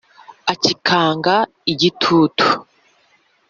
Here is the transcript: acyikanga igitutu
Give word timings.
acyikanga 0.51 1.35
igitutu 1.71 2.45